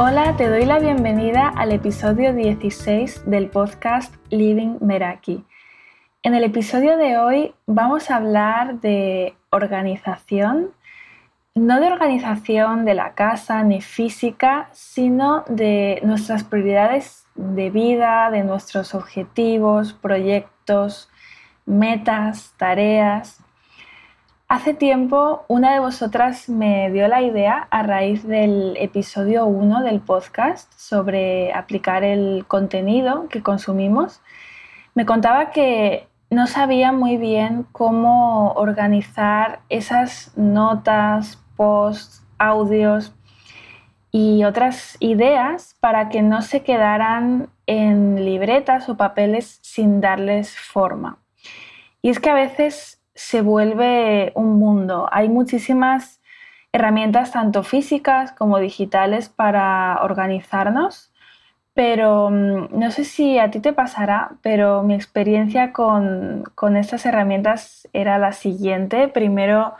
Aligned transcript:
Hola, 0.00 0.36
te 0.36 0.48
doy 0.48 0.64
la 0.64 0.78
bienvenida 0.78 1.48
al 1.48 1.72
episodio 1.72 2.32
16 2.32 3.28
del 3.28 3.48
podcast 3.48 4.14
Living 4.30 4.76
Meraki. 4.80 5.44
En 6.22 6.36
el 6.36 6.44
episodio 6.44 6.96
de 6.96 7.18
hoy 7.18 7.52
vamos 7.66 8.08
a 8.08 8.14
hablar 8.18 8.80
de 8.80 9.34
organización, 9.50 10.70
no 11.56 11.80
de 11.80 11.88
organización 11.88 12.84
de 12.84 12.94
la 12.94 13.14
casa 13.14 13.64
ni 13.64 13.80
física, 13.80 14.68
sino 14.70 15.42
de 15.48 16.00
nuestras 16.04 16.44
prioridades 16.44 17.26
de 17.34 17.68
vida, 17.70 18.30
de 18.30 18.44
nuestros 18.44 18.94
objetivos, 18.94 19.94
proyectos, 19.94 21.10
metas, 21.66 22.54
tareas. 22.56 23.40
Hace 24.50 24.72
tiempo 24.72 25.44
una 25.46 25.74
de 25.74 25.78
vosotras 25.78 26.48
me 26.48 26.90
dio 26.90 27.06
la 27.06 27.20
idea 27.20 27.68
a 27.70 27.82
raíz 27.82 28.26
del 28.26 28.78
episodio 28.78 29.44
1 29.44 29.82
del 29.82 30.00
podcast 30.00 30.72
sobre 30.72 31.52
aplicar 31.52 32.02
el 32.02 32.46
contenido 32.48 33.28
que 33.28 33.42
consumimos. 33.42 34.22
Me 34.94 35.04
contaba 35.04 35.50
que 35.50 36.08
no 36.30 36.46
sabía 36.46 36.92
muy 36.92 37.18
bien 37.18 37.66
cómo 37.72 38.52
organizar 38.52 39.60
esas 39.68 40.32
notas, 40.34 41.44
posts, 41.54 42.24
audios 42.38 43.14
y 44.10 44.44
otras 44.44 44.96
ideas 44.98 45.76
para 45.78 46.08
que 46.08 46.22
no 46.22 46.40
se 46.40 46.62
quedaran 46.62 47.50
en 47.66 48.24
libretas 48.24 48.88
o 48.88 48.96
papeles 48.96 49.58
sin 49.60 50.00
darles 50.00 50.58
forma. 50.58 51.18
Y 52.00 52.08
es 52.08 52.18
que 52.18 52.30
a 52.30 52.34
veces 52.34 52.97
se 53.18 53.42
vuelve 53.42 54.30
un 54.36 54.60
mundo. 54.60 55.08
Hay 55.10 55.28
muchísimas 55.28 56.20
herramientas, 56.72 57.32
tanto 57.32 57.64
físicas 57.64 58.30
como 58.30 58.60
digitales, 58.60 59.28
para 59.28 59.98
organizarnos, 60.02 61.12
pero 61.74 62.30
mm, 62.30 62.78
no 62.78 62.90
sé 62.92 63.04
si 63.04 63.40
a 63.40 63.50
ti 63.50 63.58
te 63.58 63.72
pasará, 63.72 64.36
pero 64.40 64.84
mi 64.84 64.94
experiencia 64.94 65.72
con, 65.72 66.44
estas 66.76 67.06
herramientas 67.06 67.88
era 67.92 68.18
la 68.18 68.30
siguiente. 68.32 69.08
Primero 69.08 69.74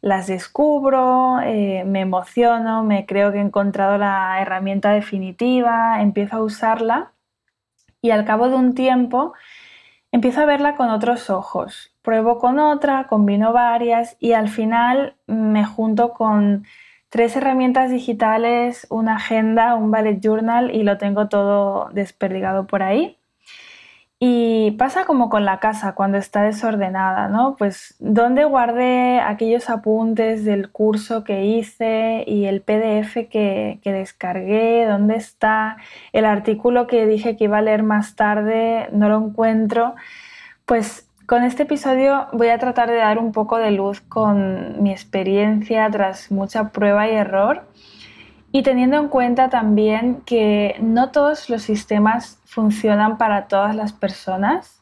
las 0.00 0.28
descubro, 0.28 1.40
eh, 1.40 1.82
me 1.84 2.00
emociono, 2.02 2.84
me 2.84 3.06
creo 3.06 3.32
que 3.32 3.38
he 3.38 3.40
encontrado 3.40 3.98
la 3.98 4.40
herramienta 4.40 4.92
definitiva, 4.92 6.00
empiezo 6.00 6.36
a 6.36 6.42
usarla 6.44 7.12
y 8.02 8.10
al 8.10 8.24
cabo 8.24 8.48
de 8.48 8.54
un 8.54 8.74
tiempo 8.74 9.34
empiezo 10.14 10.42
a 10.42 10.46
verla 10.46 10.76
con 10.76 10.90
otros 10.90 11.28
ojos 11.28 11.94
pruebo 12.04 12.38
con 12.38 12.58
otra, 12.58 13.06
combino 13.08 13.52
varias 13.52 14.16
y 14.20 14.32
al 14.32 14.48
final 14.48 15.16
me 15.26 15.64
junto 15.64 16.12
con 16.12 16.66
tres 17.08 17.34
herramientas 17.34 17.90
digitales, 17.90 18.86
una 18.90 19.16
agenda, 19.16 19.74
un 19.74 19.90
bullet 19.90 20.20
journal 20.20 20.72
y 20.72 20.82
lo 20.82 20.98
tengo 20.98 21.28
todo 21.28 21.88
desperdigado 21.92 22.66
por 22.66 22.82
ahí. 22.82 23.18
Y 24.20 24.70
pasa 24.72 25.04
como 25.04 25.28
con 25.28 25.44
la 25.44 25.58
casa 25.58 25.94
cuando 25.94 26.18
está 26.18 26.42
desordenada, 26.42 27.28
¿no? 27.28 27.56
Pues 27.58 27.96
dónde 27.98 28.44
guardé 28.44 29.20
aquellos 29.20 29.68
apuntes 29.68 30.44
del 30.44 30.70
curso 30.70 31.24
que 31.24 31.44
hice 31.44 32.24
y 32.26 32.46
el 32.46 32.62
PDF 32.62 33.28
que, 33.28 33.80
que, 33.82 33.92
descargué, 33.92 34.86
dónde 34.86 35.16
está 35.16 35.76
el 36.12 36.24
artículo 36.24 36.86
que 36.86 37.06
dije 37.06 37.36
que 37.36 37.44
iba 37.44 37.58
a 37.58 37.62
leer 37.62 37.82
más 37.82 38.14
tarde, 38.14 38.88
no 38.92 39.08
lo 39.08 39.18
encuentro. 39.18 39.94
Pues 40.64 41.08
con 41.26 41.42
este 41.42 41.64
episodio 41.64 42.28
voy 42.32 42.48
a 42.48 42.58
tratar 42.58 42.88
de 42.90 42.96
dar 42.96 43.18
un 43.18 43.32
poco 43.32 43.58
de 43.58 43.72
luz 43.72 44.00
con 44.00 44.82
mi 44.82 44.92
experiencia 44.92 45.88
tras 45.90 46.30
mucha 46.30 46.70
prueba 46.70 47.08
y 47.08 47.12
error 47.12 47.66
y 48.56 48.62
teniendo 48.62 48.98
en 48.98 49.08
cuenta 49.08 49.48
también 49.48 50.22
que 50.24 50.76
no 50.80 51.10
todos 51.10 51.50
los 51.50 51.62
sistemas 51.62 52.38
funcionan 52.44 53.18
para 53.18 53.48
todas 53.48 53.74
las 53.74 53.92
personas. 53.92 54.80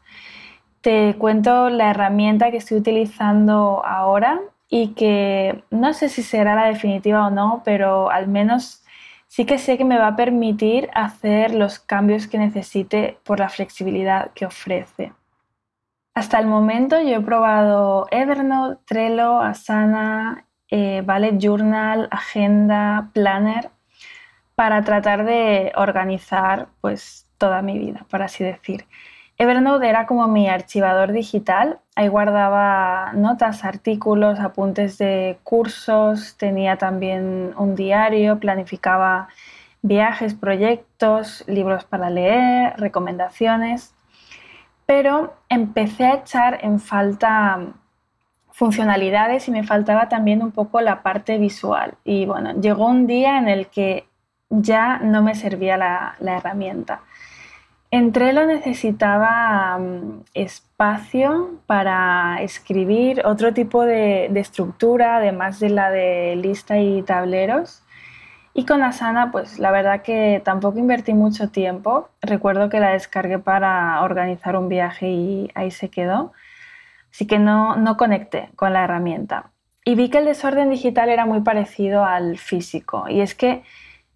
Te 0.83 1.15
cuento 1.17 1.71
la 1.71 1.89
herramienta 1.89 2.51
que 2.51 2.59
estoy 2.59 2.77
utilizando 2.77 3.83
ahora 3.87 4.43
y 4.69 4.89
que 4.89 5.65
no 5.71 5.95
sé 5.95 6.11
si 6.11 6.23
será 6.23 6.55
la 6.55 6.67
definitiva 6.67 7.27
o 7.27 7.31
no, 7.31 7.63
pero 7.65 8.11
al 8.11 8.29
menos 8.29 8.85
sí 9.27 9.47
que 9.47 9.57
sé 9.57 9.79
que 9.79 9.87
me 9.87 9.97
va 9.97 10.09
a 10.09 10.17
permitir 10.17 10.91
hacer 10.93 11.55
los 11.55 11.79
cambios 11.79 12.27
que 12.27 12.37
necesite 12.37 13.17
por 13.25 13.41
la 13.41 13.49
flexibilidad 13.49 14.33
que 14.35 14.45
ofrece. 14.45 15.15
Hasta 16.15 16.39
el 16.39 16.47
momento 16.47 17.01
yo 17.01 17.17
he 17.17 17.21
probado 17.23 18.07
Evernote, 18.11 18.83
Trello, 18.85 19.41
Asana, 19.41 20.45
eh, 20.73 21.03
Ballet 21.05 21.37
Journal, 21.39 22.09
Agenda, 22.11 23.11
Planner 23.13 23.71
para 24.55 24.83
tratar 24.83 25.27
de 25.27 25.71
organizar 25.77 26.69
pues 26.81 27.27
toda 27.37 27.61
mi 27.61 27.79
vida, 27.79 28.07
por 28.09 28.23
así 28.23 28.43
decir. 28.43 28.87
Evernote 29.37 29.87
era 29.87 30.07
como 30.07 30.29
mi 30.29 30.49
archivador 30.49 31.13
digital, 31.13 31.81
ahí 31.95 32.09
guardaba 32.09 33.13
notas, 33.13 33.65
artículos, 33.65 34.41
apuntes 34.41 34.97
de 34.97 35.39
cursos, 35.43 36.39
tenía 36.39 36.79
también 36.79 37.53
un 37.59 37.75
diario, 37.75 38.39
planificaba 38.41 39.29
viajes, 39.83 40.33
proyectos, 40.33 41.45
libros 41.47 41.85
para 41.85 42.09
leer, 42.09 42.79
recomendaciones. 42.79 43.95
Pero 44.87 45.35
empecé 45.51 46.07
a 46.07 46.15
echar 46.15 46.65
en 46.65 46.81
falta 46.81 47.75
funcionalidades 48.53 49.49
y 49.49 49.51
me 49.51 49.65
faltaba 49.65 50.09
también 50.09 50.43
un 50.43 50.53
poco 50.53 50.81
la 50.81 51.03
parte 51.03 51.39
visual. 51.39 51.95
Y 52.05 52.27
bueno, 52.27 52.61
llegó 52.61 52.87
un 52.87 53.07
día 53.07 53.39
en 53.39 53.49
el 53.49 53.67
que 53.69 54.07
ya 54.51 54.99
no 54.99 55.23
me 55.23 55.35
servía 55.35 55.77
la, 55.77 56.17
herramienta. 56.21 57.01
Entre 57.91 58.33
lo 58.33 58.47
necesitaba 58.47 59.79
mm, 59.79 60.25
espacio 60.35 61.61
para 61.67 62.43
escribir, 62.43 63.23
otro 63.27 63.53
tipo 63.53 63.85
de, 63.85 64.29
de, 64.31 64.41
estructura, 64.41 65.17
además 65.17 65.61
de 65.61 65.71
la 65.71 65.91
de 65.91 66.37
lista 66.37 66.79
y 66.79 67.03
tableros. 67.03 67.83
Y 68.55 68.67
con 68.67 68.83
Asana, 68.83 69.31
pues 69.33 69.59
la 69.59 69.71
verdad 69.71 70.03
que 70.03 70.43
tampoco 70.45 70.79
invertí 70.79 71.15
mucho 71.15 71.49
tiempo. 71.49 72.11
Recuerdo 72.21 72.69
que 72.69 72.81
la 72.81 72.91
descargué 72.91 73.39
para 73.39 74.03
organizar 74.03 74.57
un 74.57 74.69
viaje 74.69 75.09
y 75.09 75.51
ahí 75.55 75.71
se 75.71 75.89
quedó. 75.89 76.33
Así 77.13 77.27
que 77.27 77.39
no, 77.39 77.77
no 77.77 77.97
conecté 77.97 78.51
con 78.57 78.73
la 78.73 78.85
herramienta. 78.85 79.53
Y 79.85 79.95
vi 79.95 80.09
que 80.09 80.19
el 80.19 80.25
desorden 80.25 80.71
digital 80.71 81.09
era 81.09 81.27
muy 81.27 81.43
parecido 81.43 82.05
al 82.05 82.39
físico. 82.39 83.05
Y 83.09 83.21
es 83.21 83.35
que 83.35 83.63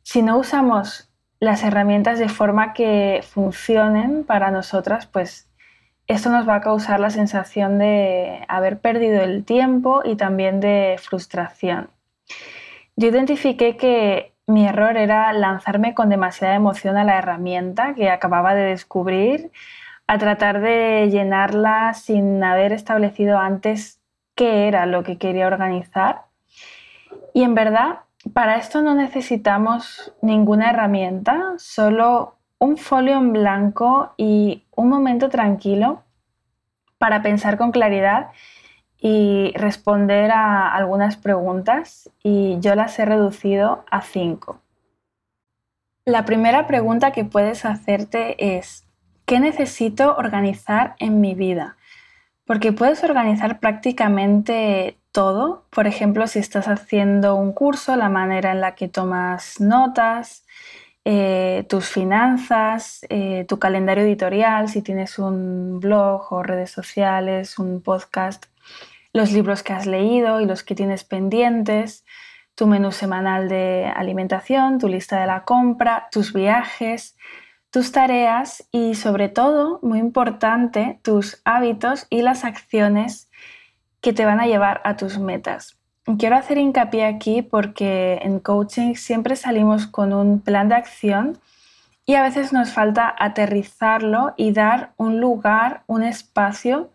si 0.03 0.23
no 0.23 0.39
usamos 0.39 1.11
las 1.41 1.63
herramientas 1.63 2.19
de 2.19 2.29
forma 2.29 2.73
que 2.73 3.21
funcionen 3.23 4.25
para 4.25 4.51
nosotras, 4.51 5.07
pues 5.07 5.51
esto 6.07 6.31
nos 6.31 6.49
va 6.49 6.57
a 6.57 6.61
causar 6.61 7.01
la 7.01 7.11
sensación 7.11 7.79
de 7.79 8.45
haber 8.49 8.79
perdido 8.79 9.23
el 9.23 9.45
tiempo 9.45 10.03
y 10.05 10.17
también 10.17 10.61
de 10.61 10.97
frustración. 11.03 11.91
Yo 12.95 13.09
identifiqué 13.09 13.77
que 13.77 14.33
mi 14.47 14.67
error 14.67 14.97
era 14.97 15.33
lanzarme 15.33 15.95
con 15.95 16.09
demasiada 16.09 16.55
emoción 16.55 16.97
a 16.97 17.05
la 17.05 17.19
herramienta 17.19 17.95
que 17.95 18.09
acababa 18.09 18.55
de 18.55 18.63
descubrir, 18.63 19.51
a 20.07 20.19
tratar 20.19 20.61
de 20.61 21.09
llenarla 21.11 21.95
sin 21.95 22.43
haber 22.45 22.73
establecido 22.73 23.39
antes 23.39 24.01
qué 24.35 24.69
era 24.69 24.87
lo 24.87 25.03
que 25.03 25.19
quería 25.19 25.47
organizar. 25.47 26.27
Y 27.35 27.43
en 27.43 27.55
verdad, 27.55 28.01
para 28.33 28.57
esto 28.57 28.83
no 28.83 28.95
necesitamos 28.95 30.13
ninguna 30.23 30.71
herramienta, 30.71 31.55
solo 31.59 32.37
un 32.59 32.77
folio 32.77 33.19
en 33.19 33.33
blanco 33.33 34.15
y 34.17 34.65
un 34.75 34.89
momento 34.89 35.29
tranquilo 35.29 36.03
para 36.99 37.23
pensar 37.23 37.59
con 37.59 37.73
claridad 37.73 38.31
y 38.99 39.53
responder 39.57 40.31
a 40.31 40.75
algunas 40.75 41.17
preguntas 41.17 42.11
y 42.23 42.59
yo 42.61 42.75
las 42.75 42.99
he 42.99 43.05
reducido 43.05 43.85
a 43.91 44.01
cinco. 44.01 44.61
La 46.05 46.25
primera 46.25 46.67
pregunta 46.67 47.11
que 47.11 47.25
puedes 47.25 47.65
hacerte 47.65 48.57
es, 48.57 48.86
¿qué 49.27 49.41
necesito 49.41 50.17
organizar 50.17 50.95
en 50.99 51.21
mi 51.21 51.35
vida? 51.35 51.77
Porque 52.47 52.73
puedes 52.73 53.03
organizar 53.05 53.61
prácticamente 53.61 54.97
todo. 55.13 55.65
Por 55.71 55.87
ejemplo, 55.87 56.27
si 56.29 56.39
estás 56.39 56.69
haciendo 56.69 57.35
un 57.35 57.53
curso, 57.53 57.97
la 57.97 58.09
manera 58.09 58.53
en 58.53 58.61
la 58.61 58.75
que 58.77 58.89
tomas 58.89 59.61
notas, 59.61 60.47
eh, 61.05 61.65
tus 61.69 61.87
finanzas, 61.87 63.05
eh, 63.11 63.45
tu 63.49 63.59
calendario 63.59 64.05
editorial, 64.05 64.69
si 64.69 64.83
tienes 64.83 65.19
un 65.19 65.81
blog 65.81 66.33
o 66.33 66.43
redes 66.43 66.71
sociales, 66.71 67.59
un 67.59 67.81
podcast, 67.81 68.47
los 69.13 69.33
libros 69.33 69.63
que 69.63 69.73
has 69.73 69.87
leído 69.87 70.41
y 70.41 70.47
los 70.47 70.63
que 70.63 70.75
tienes 70.75 71.05
pendientes, 71.05 72.05
tu 72.55 72.67
menú 72.67 72.91
semanal 72.93 73.49
de 73.49 73.87
alimentación, 73.95 74.79
tu 74.79 74.89
lista 74.89 75.21
de 75.21 75.27
la 75.27 75.45
compra, 75.45 76.09
tus 76.11 76.33
viajes, 76.33 77.17
tus 77.77 77.93
tareas 77.93 78.67
y 78.73 78.95
sobre 78.95 79.29
todo, 79.29 79.81
muy 79.83 79.99
importante, 79.99 80.99
tus 81.03 81.43
hábitos 81.45 82.07
y 82.09 82.23
las 82.23 82.47
acciones 82.47 83.29
que 84.01 84.15
te 84.15 84.25
van 84.25 84.41
a 84.41 84.47
llevar 84.47 84.81
a 84.85 84.97
tus 84.97 85.19
metas. 85.19 85.77
quiero 86.19 86.37
hacer 86.37 86.57
hincapié 86.57 87.05
aquí 87.05 87.43
porque 87.43 88.19
en 88.23 88.41
coaching 88.41 88.95
siempre 88.95 89.37
salimos 89.37 89.87
con 89.87 90.15
un 90.15 90.41
plan 90.41 90.71
de 90.71 90.77
acción 90.77 91.39
y 92.07 92.15
a 92.15 92.23
veces 92.23 92.51
nos 92.51 92.73
falta 92.73 93.15
aterrizarlo 93.19 94.33
y 94.39 94.53
dar 94.53 94.95
un 94.97 95.21
lugar, 95.21 95.83
un 95.87 96.03
espacio 96.03 96.89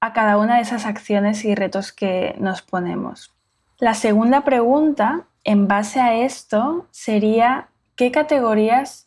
a 0.00 0.12
cada 0.12 0.36
una 0.36 0.56
de 0.56 0.60
esas 0.60 0.84
acciones 0.84 1.46
y 1.46 1.54
retos 1.54 1.92
que 1.92 2.34
nos 2.38 2.60
ponemos. 2.60 3.32
La 3.78 3.94
segunda 3.94 4.42
pregunta, 4.42 5.22
en 5.44 5.66
base 5.66 5.98
a 5.98 6.12
esto, 6.12 6.88
sería 6.90 7.68
¿qué 7.96 8.10
categorías 8.10 9.06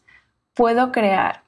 puedo 0.54 0.92
crear? 0.92 1.44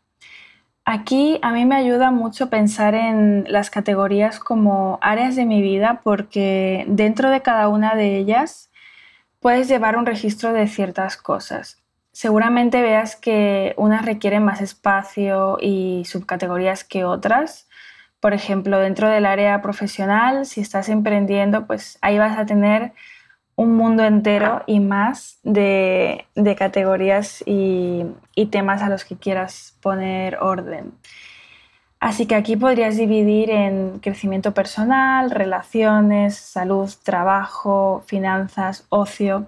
Aquí 0.88 1.40
a 1.42 1.52
mí 1.52 1.66
me 1.66 1.76
ayuda 1.76 2.12
mucho 2.12 2.50
pensar 2.52 2.94
en 2.94 3.46
las 3.48 3.72
categorías 3.72 4.40
como 4.40 5.00
áreas 5.02 5.36
de 5.36 5.46
mi 5.46 5.64
vida 5.64 6.02
porque 6.04 6.86
dentro 6.88 7.32
de 7.32 7.42
cada 7.42 7.70
una 7.70 7.96
de 7.96 8.18
ellas 8.18 8.70
puedes 9.40 9.68
llevar 9.68 9.98
un 9.98 10.06
registro 10.06 10.54
de 10.54 10.68
ciertas 10.68 11.18
cosas. 11.18 11.82
Seguramente 12.12 12.82
veas 12.82 13.16
que 13.16 13.74
unas 13.78 14.06
requieren 14.06 14.44
más 14.44 14.62
espacio 14.62 15.58
y 15.60 16.04
subcategorías 16.06 16.84
que 16.84 17.04
otras. 17.04 17.68
Por 18.20 18.34
ejemplo, 18.34 18.80
dentro 18.80 19.10
del 19.10 19.26
área 19.26 19.62
profesional, 19.62 20.46
si 20.46 20.62
estás 20.62 20.88
emprendiendo, 20.88 21.66
pues 21.68 21.98
ahí 22.02 22.18
vas 22.18 22.38
a 22.38 22.46
tener 22.46 22.94
un 23.56 23.76
mundo 23.76 24.04
entero 24.04 24.64
y 24.68 24.80
más 24.80 25.40
de, 25.44 26.26
categorías 26.58 27.44
y, 27.46 28.06
y, 28.36 28.48
temas 28.48 28.82
a 28.82 28.90
los 28.90 29.06
que 29.06 29.16
quieras 29.16 29.78
poner 29.82 30.38
orden. 30.38 30.94
Así 32.00 32.26
que 32.28 32.36
aquí 32.36 32.58
podrías 32.58 32.98
dividir 32.98 33.50
en 33.50 34.00
crecimiento 34.00 34.54
personal, 34.54 35.32
relaciones, 35.32 36.36
salud, 36.36 36.92
trabajo, 37.04 38.04
finanzas, 38.06 38.86
ocio, 38.90 39.48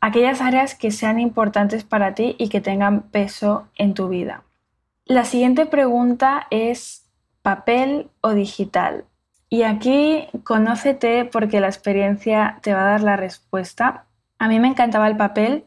aquellas 0.00 0.40
áreas 0.40 0.74
que 0.74 0.90
sean 0.90 1.20
importantes 1.20 1.84
para 1.84 2.14
ti 2.14 2.36
y 2.38 2.48
que 2.48 2.60
tengan 2.60 3.02
peso 3.02 3.68
en 3.76 3.94
tu 3.94 4.08
vida. 4.08 4.42
La 5.06 5.24
siguiente 5.24 5.66
pregunta 5.66 6.46
es 6.50 7.06
papel 7.42 8.08
o 8.22 8.30
digital. 8.30 9.04
Y 9.54 9.62
aquí 9.62 10.26
conócete 10.42 11.26
porque 11.26 11.60
la 11.60 11.68
experiencia 11.68 12.58
te 12.62 12.74
va 12.74 12.80
a 12.80 12.90
dar 12.90 13.02
la 13.02 13.14
respuesta. 13.14 14.04
A 14.40 14.48
mí 14.48 14.58
me 14.58 14.66
encantaba 14.66 15.06
el 15.06 15.16
papel 15.16 15.64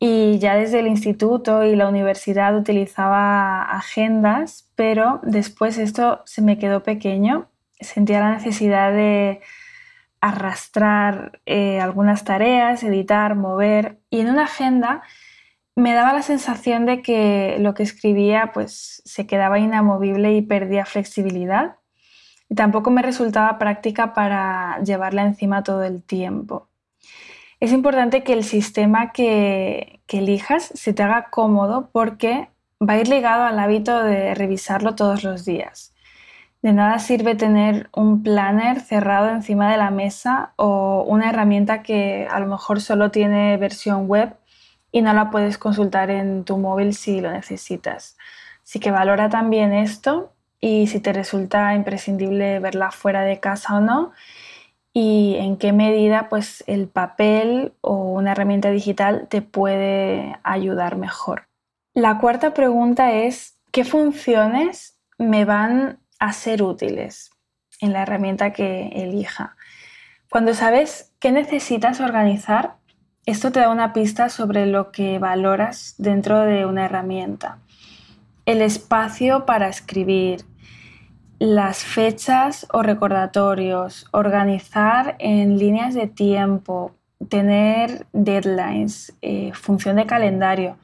y 0.00 0.40
ya 0.40 0.56
desde 0.56 0.80
el 0.80 0.88
instituto 0.88 1.62
y 1.62 1.76
la 1.76 1.86
universidad 1.86 2.56
utilizaba 2.56 3.62
agendas, 3.62 4.68
pero 4.74 5.20
después 5.22 5.78
esto 5.78 6.22
se 6.24 6.42
me 6.42 6.58
quedó 6.58 6.82
pequeño. 6.82 7.46
Sentía 7.78 8.18
la 8.18 8.32
necesidad 8.32 8.90
de 8.90 9.40
arrastrar 10.20 11.40
eh, 11.46 11.78
algunas 11.80 12.24
tareas, 12.24 12.82
editar, 12.82 13.36
mover 13.36 14.00
y 14.10 14.22
en 14.22 14.30
una 14.30 14.46
agenda 14.46 15.02
me 15.76 15.94
daba 15.94 16.14
la 16.14 16.22
sensación 16.22 16.84
de 16.84 17.00
que 17.00 17.58
lo 17.60 17.74
que 17.74 17.84
escribía 17.84 18.50
pues 18.52 19.02
se 19.04 19.28
quedaba 19.28 19.60
inamovible 19.60 20.34
y 20.34 20.42
perdía 20.42 20.84
flexibilidad 20.84 21.76
y 22.48 22.54
tampoco 22.54 22.90
me 22.90 23.02
resultaba 23.02 23.58
práctica 23.58 24.12
para 24.12 24.80
llevarla 24.82 25.22
encima 25.22 25.62
todo 25.62 25.82
el 25.84 26.02
tiempo. 26.02 26.68
Es 27.60 27.72
importante 27.72 28.22
que 28.22 28.34
el 28.34 28.44
sistema 28.44 29.12
que, 29.12 30.00
elijas 30.08 30.70
se 30.74 30.92
te 30.92 31.02
haga 31.02 31.28
cómodo 31.30 31.88
porque 31.90 32.48
va 32.80 32.92
a 32.92 32.98
ir 32.98 33.08
ligado 33.08 33.42
al 33.42 33.58
hábito 33.58 34.04
de 34.04 34.32
revisarlo 34.34 34.94
todos 34.94 35.24
los 35.24 35.44
días. 35.44 35.92
De 36.62 36.72
nada 36.72 37.00
sirve 37.00 37.34
tener 37.34 37.88
un 37.92 38.22
planner 38.22 38.80
cerrado 38.80 39.30
encima 39.30 39.72
de 39.72 39.76
la 39.76 39.90
mesa 39.90 40.52
o 40.54 41.04
una 41.08 41.30
herramienta 41.30 41.82
que 41.82 42.28
a 42.30 42.38
lo 42.38 42.46
mejor 42.46 42.80
solo 42.80 43.10
tiene 43.10 43.56
versión 43.56 44.06
web 44.06 44.36
y 44.92 45.02
no 45.02 45.12
la 45.14 45.30
puedes 45.30 45.58
consultar 45.58 46.10
en 46.10 46.44
tu 46.44 46.58
móvil 46.58 46.94
si 46.94 47.20
lo 47.20 47.32
necesitas. 47.32 48.16
Así 48.62 48.78
que 48.78 48.92
valora 48.92 49.30
también 49.30 49.72
esto 49.72 50.33
y 50.64 50.86
si 50.86 50.98
te 50.98 51.12
resulta 51.12 51.74
imprescindible 51.74 52.58
verla 52.58 52.90
fuera 52.90 53.20
de 53.20 53.38
casa 53.38 53.76
o 53.76 53.80
no 53.80 54.12
y 54.94 55.36
en 55.38 55.58
qué 55.58 55.74
medida 55.74 56.30
pues 56.30 56.64
el 56.66 56.88
papel 56.88 57.74
o 57.82 57.96
una 57.96 58.32
herramienta 58.32 58.70
digital 58.70 59.26
te 59.28 59.42
puede 59.42 60.38
ayudar 60.42 60.96
mejor. 60.96 61.48
La 61.92 62.16
cuarta 62.16 62.54
pregunta 62.54 63.12
es 63.12 63.58
¿qué 63.72 63.84
funciones 63.84 64.98
me 65.18 65.44
van 65.44 65.98
a 66.18 66.32
ser 66.32 66.62
útiles 66.62 67.30
en 67.82 67.92
la 67.92 68.00
herramienta 68.00 68.54
que 68.54 68.88
elija? 68.94 69.56
Cuando 70.30 70.54
sabes 70.54 71.12
qué 71.18 71.30
necesitas 71.30 72.00
organizar, 72.00 72.76
esto 73.26 73.52
te 73.52 73.60
da 73.60 73.68
una 73.68 73.92
pista 73.92 74.30
sobre 74.30 74.64
lo 74.64 74.92
que 74.92 75.18
valoras 75.18 75.94
dentro 75.98 76.40
de 76.40 76.64
una 76.64 76.86
herramienta. 76.86 77.58
El 78.46 78.62
espacio 78.62 79.44
para 79.44 79.68
escribir, 79.68 80.44
las 81.38 81.84
fechas 81.84 82.66
o 82.72 82.82
recordatorios, 82.82 84.06
organizar 84.12 85.16
en 85.18 85.58
líneas 85.58 85.94
de 85.94 86.06
tiempo, 86.06 86.92
tener 87.28 88.06
deadlines, 88.12 89.14
eh, 89.22 89.52
función 89.54 89.96
de 89.96 90.06
calendario. 90.06 90.76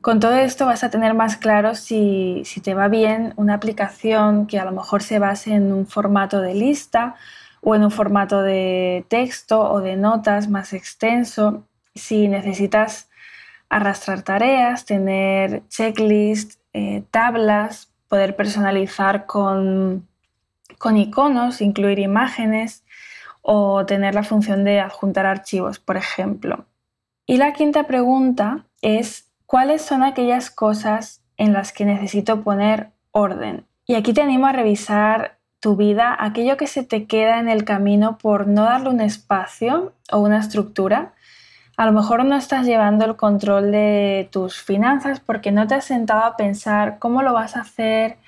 Con 0.00 0.18
todo 0.18 0.34
esto 0.34 0.66
vas 0.66 0.82
a 0.82 0.90
tener 0.90 1.14
más 1.14 1.36
claro 1.36 1.74
si, 1.74 2.42
si, 2.46 2.60
te 2.60 2.74
va 2.74 2.88
bien 2.88 3.34
una 3.36 3.54
aplicación 3.54 4.46
que 4.46 4.58
a 4.58 4.64
lo 4.64 4.72
mejor 4.72 5.02
se 5.02 5.18
base 5.18 5.52
en 5.54 5.72
un 5.72 5.86
formato 5.86 6.40
de 6.40 6.54
lista 6.54 7.16
o 7.60 7.74
en 7.74 7.84
un 7.84 7.90
formato 7.90 8.42
de 8.42 9.04
texto 9.08 9.60
o 9.60 9.80
de 9.80 9.96
notas 9.96 10.48
más 10.48 10.72
extenso. 10.72 11.64
Si 11.94 12.28
necesitas 12.28 13.10
arrastrar 13.68 14.22
tareas, 14.22 14.86
tener 14.86 15.62
checklists, 15.68 16.58
eh, 16.72 17.02
tablas 17.10 17.89
poder 18.10 18.34
personalizar 18.34 19.24
con, 19.24 20.08
con 20.78 20.96
iconos, 20.96 21.60
incluir 21.60 22.00
imágenes 22.00 22.84
o 23.40 23.86
tener 23.86 24.16
la 24.16 24.24
función 24.24 24.64
de 24.64 24.80
adjuntar 24.80 25.26
archivos, 25.26 25.78
por 25.78 25.96
ejemplo. 25.96 26.66
Y 27.24 27.36
la 27.36 27.52
quinta 27.52 27.84
pregunta 27.86 28.66
es, 28.82 29.30
¿cuáles 29.46 29.82
son 29.82 30.02
aquellas 30.02 30.50
cosas 30.50 31.22
en 31.36 31.52
las 31.52 31.72
que 31.72 31.84
necesito 31.84 32.42
poner 32.42 32.90
orden? 33.12 33.64
Y 33.86 33.94
aquí 33.94 34.12
te 34.12 34.22
animo 34.22 34.48
a 34.48 34.52
revisar 34.52 35.38
tu 35.60 35.76
vida, 35.76 36.16
aquello 36.18 36.56
que 36.56 36.66
se 36.66 36.82
te 36.82 37.06
queda 37.06 37.38
en 37.38 37.48
el 37.48 37.64
camino 37.64 38.18
por 38.18 38.48
no 38.48 38.64
darle 38.64 38.88
un 38.88 39.00
espacio 39.00 39.92
o 40.10 40.18
una 40.18 40.40
estructura. 40.40 41.14
A 41.76 41.86
lo 41.86 41.92
mejor 41.92 42.24
no 42.24 42.36
estás 42.36 42.66
llevando 42.66 43.04
el 43.04 43.16
control 43.16 43.70
de 43.72 44.28
tus 44.30 44.60
finanzas 44.60 45.20
porque 45.20 45.52
no 45.52 45.66
te 45.66 45.74
has 45.74 45.84
sentado 45.84 46.24
a 46.24 46.36
pensar 46.36 46.98
cómo 46.98 47.22
lo 47.22 47.32
vas 47.32 47.56
a 47.56 47.60
hacer 47.60 48.18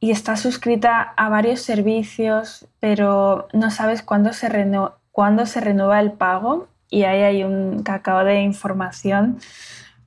y 0.00 0.10
estás 0.10 0.40
suscrita 0.40 1.14
a 1.16 1.28
varios 1.28 1.60
servicios, 1.60 2.66
pero 2.80 3.48
no 3.52 3.70
sabes 3.70 4.02
cuándo 4.02 4.32
se, 4.32 4.48
cuándo 5.12 5.46
se 5.46 5.60
renueva 5.60 6.00
el 6.00 6.12
pago 6.12 6.68
y 6.90 7.04
ahí 7.04 7.22
hay 7.22 7.44
un 7.44 7.82
cacao 7.82 8.24
de 8.24 8.40
información 8.42 9.38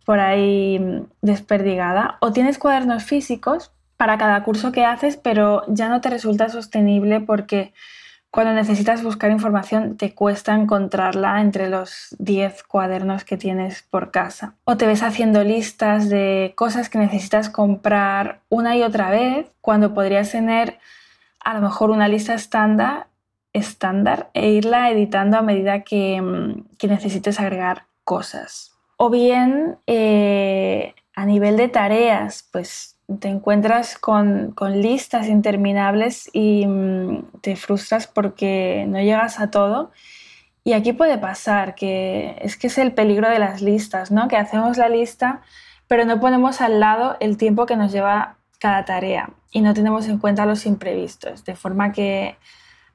por 0.06 0.20
ahí 0.20 1.06
desperdigada. 1.22 2.18
O 2.20 2.32
tienes 2.32 2.58
cuadernos 2.58 3.04
físicos 3.04 3.72
para 3.98 4.18
cada 4.18 4.44
curso 4.44 4.72
que 4.72 4.86
haces, 4.86 5.18
pero 5.18 5.64
ya 5.68 5.90
no 5.90 6.02
te 6.02 6.10
resulta 6.10 6.50
sostenible 6.50 7.20
porque 7.20 7.74
cuando 8.32 8.54
necesitas 8.54 9.04
buscar 9.04 9.32
información 9.32 9.98
te 9.98 10.14
cuesta 10.14 10.54
encontrarla 10.54 11.42
entre 11.42 11.70
los 11.70 12.16
10 12.20 12.64
cuadernos 12.64 13.24
que 13.24 13.38
tienes 13.38 13.84
por 13.84 14.12
casa. 14.12 14.56
O 14.66 14.78
te 14.78 14.86
ves 14.86 15.02
haciendo 15.02 15.44
listas 15.44 16.10
de 16.10 16.54
cosas 16.56 16.90
que 16.90 17.00
necesitas 17.00 17.50
comprar 17.50 18.42
una 18.50 18.76
y 18.76 18.84
otra 18.84 19.10
vez 19.10 19.48
cuando 19.62 19.94
podrías 19.94 20.32
tener 20.32 20.80
a 21.44 21.54
lo 21.54 21.62
mejor 21.62 21.90
una 21.90 22.08
lista 22.08 22.34
estándar 22.34 23.08
estándar 23.54 24.30
e 24.34 24.52
irla 24.52 24.92
editando 24.92 25.38
a 25.38 25.42
medida 25.42 25.82
que, 25.82 26.22
mm, 26.22 26.88
necesites 26.88 27.40
agregar 27.40 27.86
cosas. 28.04 28.76
O 28.98 29.10
bien 29.10 29.78
eh, 29.88 30.94
a 31.16 31.26
nivel 31.26 31.58
de 31.58 31.68
tareas, 31.68 32.48
pues 32.52 32.99
te 33.18 33.28
encuentras 33.28 33.98
con, 33.98 34.54
listas 34.76 35.28
interminables 35.28 36.30
y 36.32 36.66
mm, 36.68 37.42
te 37.42 37.56
frustras 37.56 38.08
porque 38.08 38.86
no 38.88 39.00
llegas 39.00 39.40
a 39.40 39.50
todo. 39.50 39.92
Y 40.64 40.74
aquí 40.74 40.94
puede 40.94 41.18
pasar 41.18 41.74
que 41.74 42.38
es 42.42 42.58
que 42.58 42.68
es 42.68 42.78
el 42.78 42.94
peligro 42.94 43.30
de 43.30 43.40
las 43.40 43.62
listas, 43.62 44.12
¿no? 44.12 44.28
Que 44.28 44.38
hacemos 44.38 44.78
la 44.78 44.90
lista, 44.90 45.42
pero 45.88 46.06
no 46.06 46.20
ponemos 46.20 46.62
al 46.62 46.80
lado 46.80 47.18
el 47.20 47.38
tiempo 47.38 47.66
que 47.66 47.76
nos 47.76 47.92
lleva 47.92 48.38
cada 48.60 48.86
tarea 48.86 49.32
y 49.52 49.62
no 49.62 49.74
tenemos 49.74 50.08
en 50.08 50.20
cuenta 50.20 50.46
los 50.46 50.66
imprevistos, 50.66 51.46
de 51.46 51.56
forma 51.56 51.92
que 51.92 52.38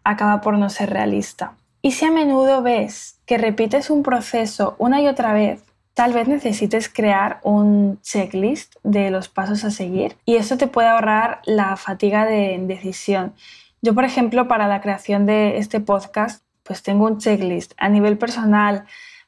acaba 0.05 0.41
por 0.41 0.59
no 0.59 0.71
ser 0.71 0.91
realista. 0.91 1.55
Y 1.83 1.93
si 1.93 2.05
a 2.05 2.11
menudo 2.11 2.63
ves 2.63 3.19
que 3.27 3.39
repites 3.39 3.91
un 3.91 4.03
proceso 4.03 4.77
una 4.79 5.01
y 5.01 5.09
otra 5.09 5.33
vez 5.33 5.63
Tal 5.95 6.13
vez 6.13 6.27
necesites 6.27 6.89
crear 6.89 7.41
un 7.45 8.01
checklist 8.03 8.75
de 8.83 9.11
los 9.11 9.29
pasos 9.29 9.65
a 9.65 9.71
seguir 9.71 10.17
y 10.25 10.37
esto 10.37 10.59
te 10.59 10.67
puede 10.67 10.89
ahorrar 10.89 11.41
la 11.45 11.77
fatiga 11.77 12.27
de 12.27 12.59
decisión. 12.61 13.35
Yo, 13.81 13.95
por 13.95 14.05
ejemplo, 14.05 14.49
para 14.49 14.67
la 14.67 14.81
creación 14.81 15.25
de 15.25 15.59
este 15.59 15.79
podcast 15.81 16.45
pues 16.65 16.83
tengo 16.83 17.07
un 17.07 17.19
checklist. 17.19 17.75
A 17.77 17.89
nivel 17.89 18.19
personal, 18.19 18.87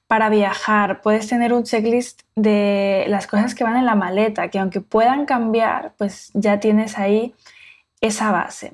para 0.08 0.28
viajar, 0.28 1.02
puedes 1.02 1.28
tener 1.28 1.52
un 1.52 1.62
checklist 1.62 2.23
de 2.35 3.04
las 3.08 3.26
cosas 3.26 3.54
que 3.54 3.62
van 3.62 3.76
en 3.76 3.87
la 3.87 3.94
maleta, 3.94 4.49
que 4.49 4.58
aunque 4.58 4.80
puedan 4.80 5.26
cambiar, 5.26 5.94
pues 5.96 6.30
ya 6.35 6.58
tienes 6.58 6.99
ahí 6.99 7.35
esa 8.00 8.32
base. 8.32 8.73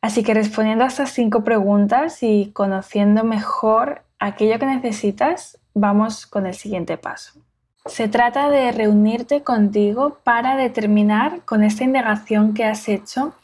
Así 0.00 0.22
que 0.22 0.34
respondiendo 0.34 0.84
a 0.84 0.88
estas 0.88 1.10
cinco 1.10 1.44
preguntas 1.44 2.22
y 2.22 2.50
conociendo 2.52 3.24
mejor 3.24 4.02
aquello 4.18 4.58
que 4.58 4.66
necesitas, 4.66 5.58
vamos 5.74 6.26
con 6.26 6.46
el 6.46 6.54
siguiente 6.54 6.96
paso. 6.96 7.40
Se 7.86 8.06
trata 8.08 8.48
de 8.48 8.70
reunirte 8.70 9.42
contigo 9.42 10.18
para 10.22 10.56
determinar 10.56 11.44
con 11.44 11.64
esta 11.64 11.84
indagación 11.84 12.54
que 12.54 12.64
has 12.64 12.88
hecho 12.88 13.34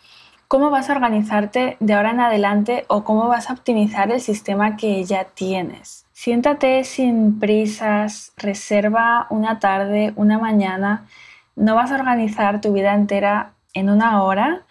cómo 0.47 0.71
vas 0.71 0.89
a 0.89 0.93
organizarte 0.93 1.77
de 1.81 1.93
ahora 1.93 2.13
en 2.13 2.21
adelante 2.21 2.85
o 2.89 3.05
cómo 3.05 3.29
vas 3.29 3.51
a 3.51 3.53
optimizar 3.53 4.11
el 4.11 4.21
sistema 4.21 4.77
que 4.77 5.05
ya 5.05 5.25
tienes. 5.25 6.07
Siéntate 6.13 6.85
sin 6.85 7.39
prisas, 7.39 8.33
reserva 8.37 9.27
una 9.31 9.59
tarde, 9.59 10.13
una 10.17 10.39
mañana. 10.39 11.07
No 11.55 11.75
vas 11.75 11.91
a 11.91 11.97
organizar 11.97 12.61
tu 12.61 12.73
vida 12.73 12.95
entera 12.95 13.53
en 13.75 13.91
una 13.91 14.23
hora, 14.23 14.63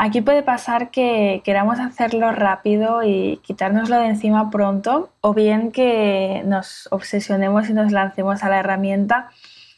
Aquí 0.00 0.20
puede 0.20 0.44
pasar 0.44 0.92
que 0.92 1.42
queramos 1.44 1.80
hacerlo 1.80 2.30
rápido 2.30 3.02
y 3.02 3.40
quitárnoslo 3.42 3.98
de 3.98 4.06
encima 4.06 4.48
pronto, 4.48 5.10
o 5.22 5.34
bien 5.34 5.72
que 5.72 6.44
nos 6.46 6.86
obsesionemos 6.92 7.68
y 7.68 7.72
nos 7.72 7.90
lancemos 7.90 8.44
a 8.44 8.48
la 8.48 8.60
herramienta 8.60 9.28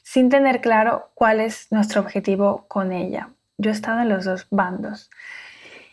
sin 0.03 0.29
tener 0.29 0.61
claro 0.61 1.09
cuál 1.15 1.41
es 1.41 1.69
nuestro 1.73 2.03
objetivo 2.03 2.67
con 2.69 2.93
ella. 2.93 3.31
Yo 3.57 3.71
he 3.71 3.73
estado 3.73 4.01
en 4.01 4.11
los 4.11 4.27
dos 4.27 4.47
bandos. 4.51 5.09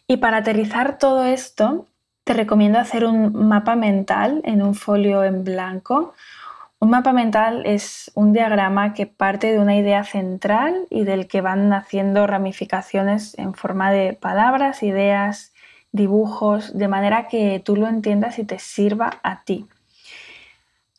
Y 0.07 0.17
para 0.17 0.39
aterrizar 0.39 0.97
todo 0.97 1.23
esto, 1.23 1.87
te 2.25 2.33
recomiendo 2.33 2.79
hacer 2.79 3.05
un 3.05 3.47
mapa 3.47 3.77
mental 3.77 4.41
en 4.43 4.61
un 4.61 4.75
folio 4.75 5.23
en 5.23 5.45
blanco 5.45 6.13
un 6.79 6.91
mapa 6.91 7.11
mental 7.11 7.63
es 7.65 8.11
un 8.13 8.33
diagrama 8.33 8.93
que 8.93 9.07
parte 9.07 9.51
de 9.51 9.59
una 9.59 9.75
idea 9.75 10.03
central 10.03 10.85
y 10.89 11.05
del 11.05 11.27
que 11.27 11.41
van 11.41 11.69
naciendo 11.69 12.27
ramificaciones 12.27 13.37
en 13.39 13.55
forma 13.55 13.91
de 13.91 14.13
palabras, 14.13 14.83
ideas, 14.83 15.53
dibujos, 15.91 16.77
de 16.77 16.87
manera 16.87 17.27
que 17.27 17.59
tú 17.63 17.75
lo 17.75 17.87
entiendas 17.87 18.37
y 18.37 18.43
te 18.43 18.59
sirva 18.59 19.19
a 19.23 19.43
ti. 19.43 19.65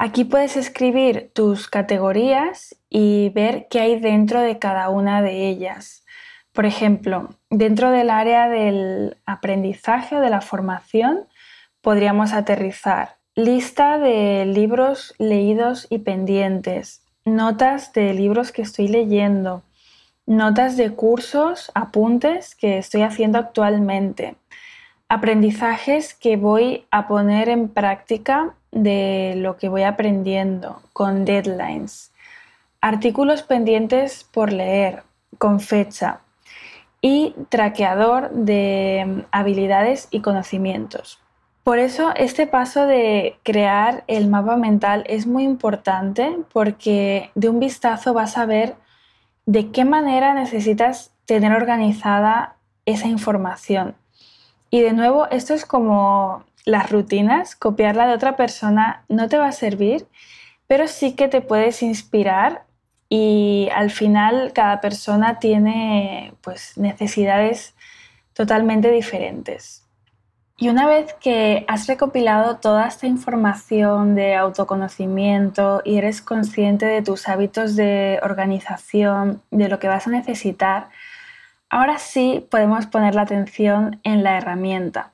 Aquí 0.01 0.25
puedes 0.25 0.57
escribir 0.57 1.31
tus 1.33 1.69
categorías 1.69 2.77
y 2.89 3.31
ver 3.31 3.69
qué 3.71 3.81
hay 3.81 4.01
dentro 4.01 4.41
de 4.41 4.59
cada 4.59 4.89
una 4.89 5.23
de 5.23 5.49
ellas. 5.49 6.05
Por 6.53 6.67
ejemplo, 6.67 7.31
dentro 7.51 7.91
del 7.91 8.11
área 8.11 8.49
del 8.49 9.17
aprendizaje 9.27 10.17
o 10.17 10.21
de 10.21 10.31
la 10.31 10.41
formación, 10.41 11.27
podríamos 11.83 12.33
aterrizar 12.33 13.18
Lista 13.39 13.99
de 13.99 14.47
libros 14.47 15.15
leídos 15.19 15.87
y 15.91 15.99
pendientes. 15.99 17.03
Notas 17.25 17.93
de 17.93 18.13
libros 18.13 18.51
que 18.51 18.63
estoy 18.63 18.89
leyendo. 18.89 19.63
Notas 20.27 20.77
de 20.77 20.91
cursos, 20.91 21.71
apuntes 21.73 22.57
que 22.57 22.79
estoy 22.79 23.03
haciendo 23.03 23.39
actualmente. 23.39 24.35
Aprendizajes 25.09 26.15
que 26.15 26.37
voy 26.37 26.85
a 26.91 27.07
poner 27.07 27.49
en 27.49 27.69
práctica 27.69 28.57
de 28.73 29.35
lo 29.37 29.57
que 29.57 29.69
voy 29.69 29.85
aprendiendo 29.85 30.83
con 30.93 31.25
deadlines. 31.25 32.11
Artículos 32.81 33.45
pendientes 33.45 34.25
por 34.25 34.53
leer 34.53 35.05
con 35.39 35.61
fecha. 35.61 36.23
Y 37.01 37.37
traqueador 37.51 38.31
de 38.31 39.25
habilidades 39.31 40.09
y 40.11 40.23
conocimientos. 40.23 41.21
Por 41.69 41.79
eso 41.79 42.15
este 42.17 42.47
paso 42.47 42.87
de 42.87 43.37
crear 43.43 44.03
el 44.07 44.27
mapa 44.27 44.57
mental 44.57 45.05
es 45.07 45.27
muy 45.27 45.45
importante 45.45 46.35
porque 46.51 47.31
de 47.35 47.51
un 47.51 47.61
vistazo 47.61 48.15
vas 48.15 48.39
a 48.39 48.47
ver 48.47 48.77
de 49.45 49.71
qué 49.71 49.85
manera 49.85 50.33
necesitas 50.33 51.13
tener 51.27 51.53
organizada 51.53 52.57
esa 52.87 53.09
información. 53.09 53.97
Y 54.71 54.81
de 54.81 54.95
nuevo, 54.95 55.29
esto 55.29 55.53
es 55.53 55.67
como 55.67 56.43
las 56.65 56.91
rutinas, 56.91 57.55
copiarla 57.55 58.07
de 58.07 58.15
otra 58.15 58.35
persona 58.35 59.05
no 59.11 59.29
te 59.29 59.37
va 59.37 59.49
a 59.49 59.53
servir, 59.53 60.07
pero 60.69 60.89
sí 60.89 61.15
que 61.15 61.29
te 61.29 61.43
puedes 61.43 61.83
inspirar 61.83 62.65
y 63.11 63.69
al 63.75 63.91
final 63.91 64.55
cada 64.55 64.81
persona 64.81 65.39
tiene 65.39 66.33
pues 66.41 66.79
necesidades 66.79 67.75
totalmente 68.33 68.91
diferentes. 68.91 69.85
Y 70.61 70.69
una 70.69 70.89
vez 70.89 71.15
que 71.21 71.65
has 71.69 71.87
recopilado 71.87 72.57
toda 72.57 72.89
esta 72.89 73.07
información 73.07 74.17
de 74.17 74.35
autoconocimiento 74.35 75.83
y 75.85 75.99
eres 75.99 76.21
consciente 76.21 76.85
de 76.85 77.01
tus 77.01 77.29
hábitos 77.29 77.77
de 77.77 78.19
organización, 78.25 79.41
de 79.53 79.69
lo 79.69 79.79
que 79.79 79.87
vas 79.87 80.09
a 80.09 80.11
necesitar, 80.11 80.89
ahora 81.71 81.99
sí 81.99 82.45
podemos 82.51 82.87
poner 82.87 83.15
la 83.15 83.23
atención 83.23 84.01
en 84.03 84.25
la 84.25 84.37
herramienta. 84.37 85.13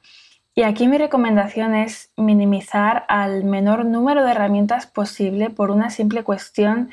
Y 0.54 0.62
aquí 0.62 0.88
mi 0.88 0.96
recomendación 0.96 1.74
es 1.74 2.10
minimizar 2.16 3.04
al 3.08 3.44
menor 3.44 3.84
número 3.84 4.24
de 4.24 4.30
herramientas 4.30 4.86
posible 4.86 5.50
por 5.50 5.70
una 5.70 5.90
simple 5.90 6.24
cuestión 6.24 6.88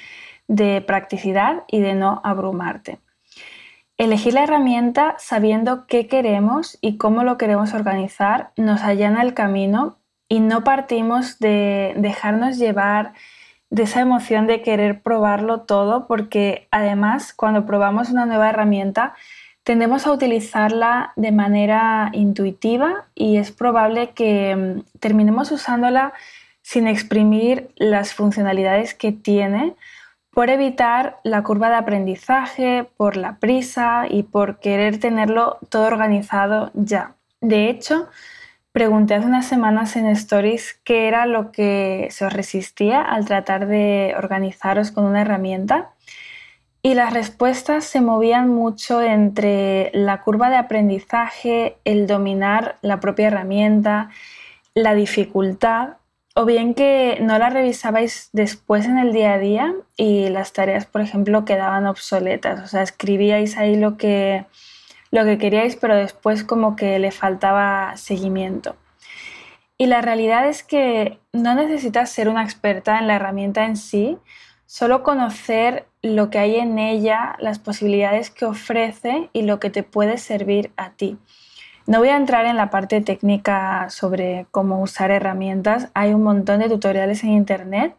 de 0.49 0.81
practicidad 0.81 1.63
y 1.67 1.79
de 1.79 1.93
no 1.93 2.19
abrumarte. 2.25 2.99
Elegir 4.01 4.33
la 4.33 4.45
herramienta 4.45 5.13
sabiendo 5.19 5.85
qué 5.85 6.07
queremos 6.07 6.79
y 6.81 6.97
cómo 6.97 7.23
lo 7.23 7.37
queremos 7.37 7.75
organizar 7.75 8.49
nos 8.57 8.81
allana 8.81 9.21
el 9.21 9.35
camino 9.35 9.99
y 10.27 10.39
no 10.39 10.63
partimos 10.63 11.37
de 11.37 11.93
dejarnos 11.95 12.57
llevar 12.57 13.13
de 13.69 13.83
esa 13.83 14.01
emoción 14.01 14.47
de 14.47 14.63
querer 14.63 15.03
probarlo 15.03 15.61
todo 15.61 16.07
porque 16.07 16.67
además 16.71 17.31
cuando 17.31 17.67
probamos 17.67 18.09
una 18.09 18.25
nueva 18.25 18.49
herramienta 18.49 19.13
tendemos 19.63 20.07
a 20.07 20.13
utilizarla 20.13 21.13
de 21.15 21.31
manera 21.31 22.09
intuitiva 22.13 23.05
y 23.13 23.37
es 23.37 23.51
probable 23.51 24.13
que 24.15 24.55
mm, 24.55 24.99
terminemos 24.99 25.51
usándola 25.51 26.11
sin 26.63 26.87
exprimir 26.87 27.69
las 27.75 28.15
funcionalidades 28.15 28.95
que 28.95 29.11
tiene 29.11 29.75
por 30.33 30.49
evitar 30.49 31.19
la 31.23 31.43
curva 31.43 31.69
de 31.69 31.75
aprendizaje, 31.75 32.87
por 32.97 33.17
la 33.17 33.37
prisa 33.37 34.05
y 34.09 34.23
por 34.23 34.59
querer 34.59 34.99
tenerlo 34.99 35.57
todo 35.69 35.87
organizado 35.87 36.71
ya. 36.73 37.15
De 37.41 37.69
hecho, 37.69 38.07
pregunté 38.71 39.15
hace 39.15 39.27
unas 39.27 39.45
semanas 39.45 39.95
en 39.95 40.07
Stories 40.07 40.79
qué 40.83 41.07
era 41.07 41.25
lo 41.25 41.51
que 41.51 42.07
se 42.11 42.25
os 42.25 42.33
resistía 42.33 43.01
al 43.01 43.25
tratar 43.25 43.67
de 43.67 44.13
organizaros 44.17 44.91
con 44.91 45.05
una 45.05 45.21
herramienta 45.21 45.91
y 46.83 46.95
las 46.95 47.13
respuestas 47.13 47.85
se 47.85 48.01
movían 48.01 48.49
mucho 48.49 49.01
entre 49.01 49.91
la 49.93 50.21
curva 50.21 50.49
de 50.49 50.55
aprendizaje, 50.55 51.77
el 51.85 52.07
dominar 52.07 52.77
la 52.81 52.99
propia 52.99 53.27
herramienta, 53.27 54.09
la 54.73 54.95
dificultad 54.95 55.97
o 56.33 56.45
bien 56.45 56.73
que 56.73 57.17
no 57.21 57.37
la 57.37 57.49
revisabais 57.49 58.29
después 58.31 58.85
en 58.85 58.97
el 58.97 59.11
día 59.11 59.33
a 59.33 59.39
día 59.39 59.73
y 59.97 60.29
las 60.29 60.53
tareas, 60.53 60.85
por 60.85 61.01
ejemplo, 61.01 61.43
quedaban 61.45 61.85
obsoletas. 61.87 62.61
O 62.61 62.67
sea, 62.67 62.83
escribíais 62.83 63.57
ahí 63.57 63.75
lo 63.75 63.97
que, 63.97 64.45
lo 65.11 65.25
que 65.25 65.37
queríais, 65.37 65.75
pero 65.75 65.95
después 65.95 66.43
como 66.43 66.75
que 66.75 66.99
le 66.99 67.11
faltaba 67.11 67.97
seguimiento. 67.97 68.75
Y 69.77 69.87
la 69.87 70.01
realidad 70.01 70.47
es 70.47 70.63
que 70.63 71.19
no 71.33 71.55
necesitas 71.55 72.11
ser 72.11 72.29
una 72.29 72.43
experta 72.43 72.99
en 72.99 73.07
la 73.07 73.15
herramienta 73.15 73.65
en 73.65 73.75
sí, 73.75 74.17
solo 74.67 75.03
conocer 75.03 75.85
lo 76.01 76.29
que 76.29 76.39
hay 76.39 76.55
en 76.55 76.79
ella, 76.79 77.35
las 77.39 77.59
posibilidades 77.59 78.29
que 78.29 78.45
ofrece 78.45 79.29
y 79.33 79.41
lo 79.41 79.59
que 79.59 79.69
te 79.69 79.83
puede 79.83 80.17
servir 80.17 80.71
a 80.77 80.91
ti. 80.91 81.17
No 81.91 81.99
voy 81.99 82.07
a 82.07 82.15
entrar 82.15 82.45
en 82.45 82.55
la 82.55 82.69
parte 82.69 83.01
técnica 83.01 83.89
sobre 83.89 84.45
cómo 84.51 84.81
usar 84.81 85.11
herramientas, 85.11 85.89
hay 85.93 86.13
un 86.13 86.23
montón 86.23 86.61
de 86.61 86.69
tutoriales 86.69 87.21
en 87.25 87.31
internet, 87.31 87.97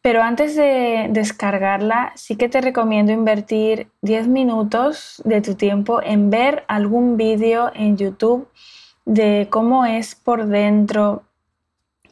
pero 0.00 0.22
antes 0.22 0.56
de 0.56 1.06
descargarla 1.10 2.12
sí 2.14 2.36
que 2.36 2.48
te 2.48 2.62
recomiendo 2.62 3.12
invertir 3.12 3.90
10 4.00 4.28
minutos 4.28 5.20
de 5.26 5.42
tu 5.42 5.54
tiempo 5.54 6.00
en 6.02 6.30
ver 6.30 6.64
algún 6.66 7.18
vídeo 7.18 7.70
en 7.74 7.98
YouTube 7.98 8.48
de 9.04 9.48
cómo 9.50 9.84
es 9.84 10.14
por 10.14 10.46
dentro 10.46 11.24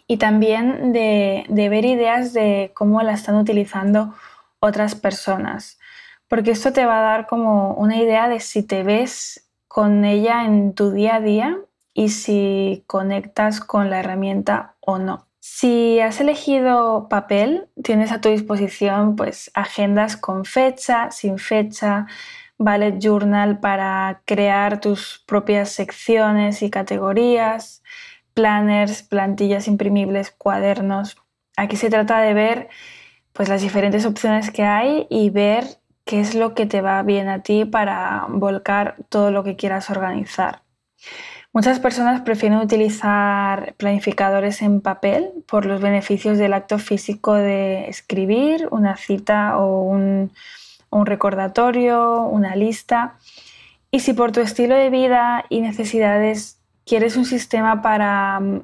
y 0.07 0.19
también 0.19 0.93
de, 0.93 1.47
de 1.49 1.69
ver 1.71 1.87
ideas 1.87 2.35
de 2.35 2.71
cómo 2.75 3.01
la 3.01 3.15
están 3.15 3.37
utilizando 3.37 4.13
otras 4.61 4.95
personas, 4.95 5.81
porque 6.29 6.51
esto 6.51 6.75
te 6.75 6.85
va 6.85 6.99
a 6.99 7.03
dar 7.13 7.27
como 7.27 7.73
una 7.77 7.97
idea 7.97 8.29
de 8.29 8.41
si 8.41 8.63
te 8.63 8.83
ves 8.83 9.48
con 9.69 10.05
ella 10.05 10.45
en 10.45 10.75
tu 10.75 10.91
día 10.91 11.17
a 11.17 11.21
día 11.21 11.59
y 11.95 12.09
si 12.09 12.85
conectas 12.87 13.61
con 13.61 13.91
la 13.91 14.01
herramienta 14.01 14.77
o 14.81 14.99
no. 14.99 15.29
Si 15.41 16.01
has 16.01 16.21
elegido 16.21 17.09
papel, 17.09 17.69
tienes 17.83 18.13
a 18.13 18.21
tu 18.21 18.29
disposición 18.29 19.17
pues 19.17 19.51
agendas 19.55 20.17
con 20.17 20.45
fecha, 20.45 21.11
sin 21.11 21.39
fecha, 21.39 22.07
bullet 22.59 22.99
journal 22.99 23.61
para 23.61 24.23
crear 24.25 24.81
tus 24.81 25.23
propias 25.27 25.71
secciones 25.71 26.63
y 26.63 26.71
categorías, 26.71 27.83
planners, 28.35 29.03
plantillas 29.03 29.69
imprimibles, 29.69 30.31
cuadernos. 30.31 31.17
Aquí 31.57 31.77
se 31.77 31.91
trata 31.91 32.21
de 32.21 32.35
ver 32.35 32.69
pues 33.33 33.49
las 33.49 33.63
diferentes 33.63 34.05
opciones 34.05 34.51
que 34.51 34.65
hay 34.65 35.07
y 35.11 35.31
ver 35.31 35.78
qué 36.09 36.21
es 36.21 36.35
lo 36.35 36.55
que 36.55 36.65
te 36.65 36.81
va 36.81 37.03
bien 37.03 37.29
a 37.29 37.43
ti 37.43 37.67
para 37.67 38.25
volcar 38.31 38.97
todo 39.11 39.31
lo 39.31 39.45
que 39.45 39.57
quieras 39.57 39.91
organizar. 39.91 40.63
Muchas 41.53 41.81
personas 41.81 42.23
prefieren 42.23 42.61
utilizar 42.61 43.75
planificadores 43.77 44.63
en 44.63 44.81
papel 44.81 45.31
por 45.47 45.67
los 45.67 45.83
beneficios 45.83 46.39
del 46.39 46.55
acto 46.55 46.79
físico 46.79 47.35
de 47.35 47.91
escribir 47.91 48.69
una 48.71 48.97
cita 48.97 49.59
o 49.59 49.83
un, 49.83 50.31
recordatorio, 50.91 52.23
una 52.23 52.57
lista. 52.57 53.17
Y 53.91 54.01
si 54.01 54.15
por 54.15 54.33
tu 54.33 54.41
estilo 54.41 54.77
de 54.77 54.89
vida 54.89 55.45
y 55.51 55.61
necesidades 55.61 56.59
quieres 56.87 57.19
un 57.19 57.27
sistema 57.27 57.83
para 57.83 58.41
mm, 58.41 58.63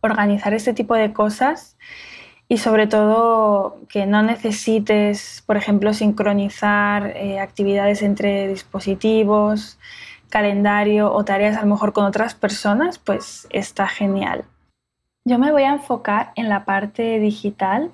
organizar 0.00 0.54
este 0.54 0.72
tipo 0.72 0.94
de 0.94 1.12
cosas, 1.12 1.76
y 2.48 2.58
sobre 2.58 2.86
todo 2.86 3.76
que 3.90 4.06
no 4.06 4.22
necesites, 4.22 5.42
por 5.46 5.56
ejemplo, 5.56 5.92
sincronizar 5.92 7.08
eh, 7.16 7.40
actividades 7.40 8.02
entre 8.02 8.48
dispositivos, 8.48 9.78
calendario 10.30 11.12
o 11.12 11.24
tareas 11.24 11.58
a 11.58 11.62
lo 11.62 11.68
mejor 11.68 11.92
con 11.92 12.04
otras 12.04 12.34
personas, 12.34 12.98
pues 12.98 13.46
está 13.50 13.86
genial. 13.86 14.44
Yo 15.24 15.38
me 15.38 15.52
voy 15.52 15.64
a 15.64 15.74
enfocar 15.74 16.32
en 16.36 16.48
la 16.48 16.64
parte 16.64 17.18
digital 17.18 17.92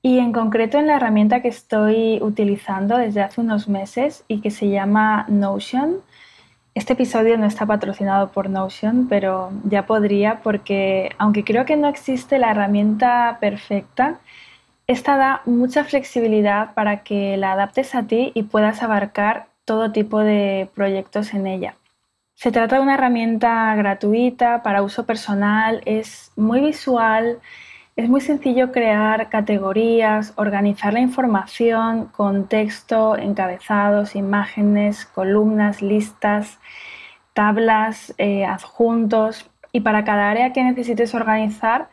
y 0.00 0.18
en 0.18 0.32
concreto 0.32 0.78
en 0.78 0.86
la 0.86 0.96
herramienta 0.96 1.42
que 1.42 1.48
estoy 1.48 2.18
utilizando 2.22 2.96
desde 2.96 3.20
hace 3.20 3.42
unos 3.42 3.68
meses 3.68 4.24
y 4.26 4.40
que 4.40 4.50
se 4.50 4.70
llama 4.70 5.26
Notion 5.28 5.98
este 6.74 6.94
episodio 6.94 7.36
no 7.36 7.46
está 7.46 7.66
patrocinado 7.66 8.28
por 8.32 8.48
Notion, 8.48 9.06
pero 9.08 9.50
ya 9.64 9.86
podría 9.86 10.40
porque 10.42 11.10
aunque 11.18 11.44
creo 11.44 11.64
que 11.64 11.76
no 11.76 11.88
existe 11.88 12.38
la 12.38 12.50
herramienta 12.50 13.36
perfecta, 13.40 14.20
esta 14.86 15.16
da 15.16 15.42
mucha 15.44 15.84
flexibilidad 15.84 16.74
para 16.74 17.02
que 17.02 17.36
la 17.36 17.52
adaptes 17.52 17.94
a 17.94 18.04
ti 18.04 18.32
y 18.34 18.44
puedas 18.44 18.82
abarcar 18.82 19.48
todo 19.64 19.92
tipo 19.92 20.20
de 20.20 20.68
proyectos 20.74 21.34
en 21.34 21.46
ella. 21.46 21.76
Se 22.34 22.50
trata 22.50 22.76
de 22.76 22.82
una 22.82 22.94
herramienta 22.94 23.74
gratuita 23.76 24.62
para 24.62 24.82
uso 24.82 25.04
personal, 25.06 25.82
es 25.84 26.32
muy 26.36 26.60
visual, 26.60 27.38
es 28.02 28.08
muy 28.08 28.20
sencillo 28.20 28.72
crear 28.72 29.28
categorías, 29.28 30.32
organizar 30.34 30.92
la 30.92 30.98
información 30.98 32.06
con 32.06 32.48
texto, 32.48 33.16
encabezados, 33.16 34.16
imágenes, 34.16 35.06
columnas, 35.06 35.82
listas, 35.82 36.58
tablas, 37.32 38.12
eh, 38.18 38.44
adjuntos 38.44 39.48
y 39.70 39.80
para 39.82 40.02
cada 40.02 40.30
área 40.30 40.52
que 40.52 40.64
necesites 40.64 41.14
organizar 41.14 41.90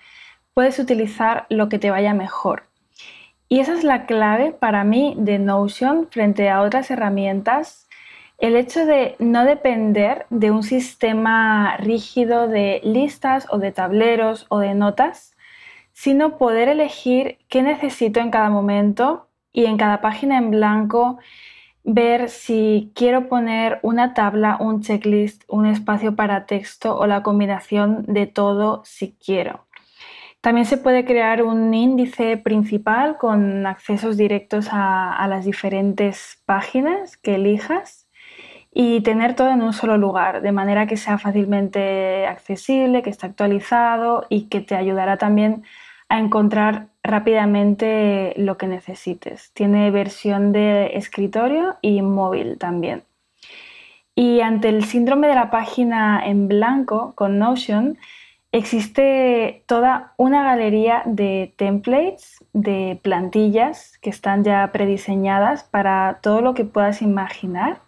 puedes 0.55 0.79
utilizar 0.79 1.45
lo 1.49 1.69
que 1.69 1.77
te 1.77 1.91
vaya 1.91 2.15
mejor. 2.15 2.63
Y 3.47 3.59
esa 3.59 3.73
es 3.73 3.83
la 3.83 4.07
clave 4.07 4.51
para 4.51 4.83
mí 4.83 5.13
de 5.15 5.37
Notion 5.37 6.07
frente 6.09 6.49
a 6.49 6.61
otras 6.61 6.89
herramientas. 6.89 7.87
El 8.39 8.55
hecho 8.55 8.87
de 8.87 9.15
no 9.19 9.45
depender 9.45 10.25
de 10.31 10.49
un 10.49 10.63
sistema 10.63 11.77
rígido 11.77 12.47
de 12.47 12.81
listas 12.83 13.45
o 13.51 13.59
de 13.59 13.71
tableros 13.71 14.47
o 14.49 14.57
de 14.57 14.73
notas, 14.73 15.35
sino 15.99 16.37
poder 16.37 16.69
elegir 16.69 17.39
qué 17.49 17.61
necesito 17.61 18.21
en 18.21 18.31
cada 18.31 18.49
momento 18.49 19.27
y 19.51 19.65
en 19.65 19.75
cada 19.75 19.99
página 19.99 20.37
en 20.37 20.49
blanco 20.49 21.19
ver 21.83 22.29
si 22.29 22.93
quiero 22.95 23.27
poner 23.27 23.79
una 23.81 24.13
tabla, 24.13 24.55
un 24.61 24.79
checklist, 24.79 25.43
un 25.49 25.65
espacio 25.65 26.15
para 26.15 26.45
texto 26.45 26.97
o 26.97 27.05
la 27.05 27.21
combinación 27.21 28.05
de 28.07 28.27
todo 28.27 28.81
si 28.85 29.17
quiero. 29.25 29.65
También 30.39 30.65
se 30.65 30.77
puede 30.77 31.03
crear 31.03 31.43
un 31.43 31.73
índice 31.73 32.37
principal 32.37 33.17
con 33.17 33.65
accesos 33.65 34.15
directos 34.15 34.69
a, 34.71 35.27
las 35.27 35.43
diferentes 35.43 36.41
páginas 36.45 37.17
que 37.17 37.35
elijas 37.35 38.07
y 38.71 39.01
tener 39.01 39.35
todo 39.35 39.49
en 39.49 39.61
un 39.61 39.73
solo 39.73 39.97
lugar, 39.97 40.41
de 40.41 40.53
manera 40.53 40.87
que 40.87 40.95
sea 40.95 41.17
fácilmente 41.17 42.25
accesible, 42.25 43.01
que 43.01 43.09
esté 43.09 43.25
actualizado 43.25 44.25
y 44.29 44.43
que 44.43 44.61
te 44.61 44.75
ayudará 44.75 45.17
también 45.17 45.65
encontrar 46.17 46.87
rápidamente 47.03 48.33
lo 48.37 48.57
que 48.57 48.67
necesites. 48.67 49.51
Tiene 49.53 49.91
versión 49.91 50.51
de 50.51 50.97
escritorio 50.97 51.77
y 51.81 52.01
móvil 52.01 52.57
también. 52.57 53.03
Y 54.15 54.41
ante 54.41 54.69
el 54.69 54.83
síndrome 54.83 55.27
de 55.27 55.35
la 55.35 55.49
página 55.51 56.21
en 56.25 56.47
blanco 56.47 57.13
con 57.15 57.37
Notion, 57.37 57.97
existe 58.51 59.63
toda 59.67 60.13
una 60.17 60.43
galería 60.43 61.03
de 61.05 61.53
templates, 61.55 62.43
de 62.53 62.99
plantillas 63.01 63.97
que 63.99 64.09
están 64.09 64.43
ya 64.43 64.71
prediseñadas 64.71 65.63
para 65.63 66.19
todo 66.21 66.41
lo 66.41 66.53
que 66.53 66.65
puedas 66.65 67.01
imaginar 67.01 67.79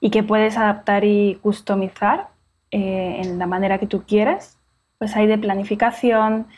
y 0.00 0.10
que 0.10 0.22
puedes 0.22 0.58
adaptar 0.58 1.04
y 1.04 1.38
customizar 1.42 2.28
eh, 2.70 3.20
en 3.24 3.38
la 3.38 3.46
manera 3.46 3.78
que 3.78 3.86
tú 3.86 4.02
quieras. 4.06 4.58
Pues 4.98 5.16
hay 5.16 5.26
de 5.26 5.38
planificación, 5.38 6.48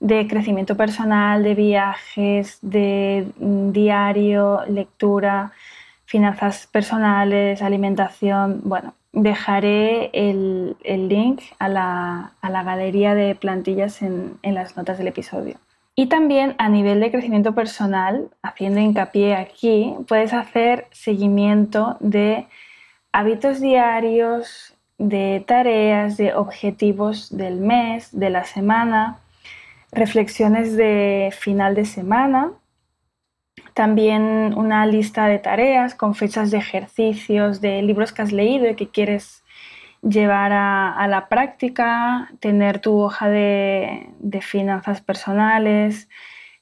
de 0.00 0.26
crecimiento 0.28 0.76
personal, 0.76 1.42
de 1.42 1.54
viajes, 1.54 2.58
de 2.62 3.26
mm, 3.38 3.72
diario, 3.72 4.60
lectura, 4.68 5.52
finanzas 6.04 6.66
personales, 6.66 7.62
alimentación. 7.62 8.60
Bueno, 8.64 8.94
dejaré 9.12 10.10
el, 10.12 10.76
link 10.84 11.42
a 11.58 11.68
la, 11.68 12.32
galería 12.42 13.14
de 13.14 13.34
plantillas 13.34 14.02
en, 14.02 14.38
en 14.42 14.54
las 14.54 14.76
notas 14.76 14.98
del 14.98 15.08
episodio. 15.08 15.56
Y 15.94 16.06
también 16.06 16.54
a 16.58 16.68
nivel 16.68 17.00
de 17.00 17.10
crecimiento 17.10 17.54
personal, 17.54 18.28
haciendo 18.42 18.78
hincapié 18.80 19.34
aquí, 19.34 19.94
puedes 20.06 20.32
hacer 20.32 20.86
seguimiento 20.92 21.96
de 21.98 22.46
hábitos 23.10 23.60
diarios, 23.60 24.74
de 24.98 25.42
tareas, 25.46 26.16
de 26.16 26.34
objetivos 26.34 27.36
del 27.36 27.56
mes, 27.56 28.16
de 28.16 28.30
la 28.30 28.44
semana, 28.44 29.18
reflexiones 29.92 30.76
de 30.76 31.30
final 31.38 31.74
de 31.74 31.84
semana, 31.84 32.52
también 33.74 34.54
una 34.56 34.86
lista 34.86 35.26
de 35.26 35.38
tareas 35.38 35.94
con 35.94 36.14
fechas 36.14 36.50
de 36.50 36.58
ejercicios, 36.58 37.60
de 37.60 37.82
libros 37.82 38.12
que 38.12 38.22
has 38.22 38.32
leído 38.32 38.68
y 38.68 38.74
que 38.74 38.88
quieres 38.88 39.44
llevar 40.02 40.52
a, 40.52 41.06
la 41.08 41.28
práctica, 41.28 42.30
tener 42.40 42.80
tu 42.80 42.98
hoja 42.98 43.28
de, 43.28 44.12
finanzas 44.42 45.00
personales, 45.00 46.08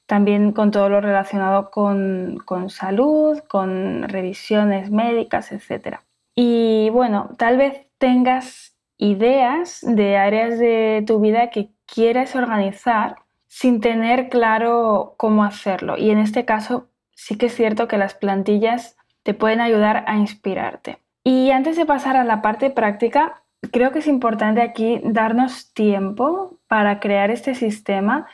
también 0.05 0.51
con 0.51 0.71
todo 0.71 0.89
lo 0.89 1.01
relacionado 1.01 1.69
con, 1.69 2.37
con, 2.45 2.69
salud, 2.69 3.39
con 3.47 4.07
revisiones 4.07 4.89
médicas, 4.89 5.51
etc. 5.51 5.99
Y 6.35 6.89
bueno, 6.91 7.29
tal 7.37 7.57
vez 7.57 7.87
tengas 7.97 8.75
ideas 8.97 9.79
de 9.81 10.17
áreas 10.17 10.57
de 10.57 11.03
tu 11.05 11.19
vida 11.19 11.49
que 11.49 11.69
quieres 11.87 12.35
organizar 12.35 13.15
sin 13.47 13.81
tener 13.81 14.29
claro 14.29 15.15
cómo 15.17 15.43
hacerlo. 15.43 15.97
Y 15.97 16.11
en 16.11 16.19
este 16.19 16.45
caso 16.45 16.89
sí 17.15 17.37
que 17.37 17.47
es 17.47 17.55
cierto 17.55 17.87
que 17.87 17.97
las 17.97 18.13
plantillas 18.13 18.97
te 19.23 19.33
pueden 19.33 19.61
ayudar 19.61 20.03
a 20.07 20.17
inspirarte. 20.17 20.99
Y 21.23 21.51
antes 21.51 21.75
de 21.75 21.85
pasar 21.85 22.15
a 22.15 22.23
la 22.23 22.41
parte 22.41 22.69
práctica, 22.69 23.41
creo 23.71 23.91
que 23.91 23.99
es 23.99 24.07
importante 24.07 24.61
aquí 24.61 25.01
darnos 25.03 25.73
tiempo 25.73 26.59
para 26.67 26.99
crear 26.99 27.31
este 27.31 27.55
sistema, 27.55 28.27